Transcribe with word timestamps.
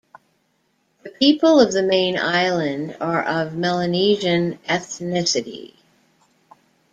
The 1.03 1.11
people 1.11 1.59
of 1.59 1.73
the 1.73 1.83
main 1.83 2.17
island 2.17 2.97
are 2.99 3.23
of 3.23 3.53
Melanesian 3.53 4.57
ethnicity. 4.67 5.75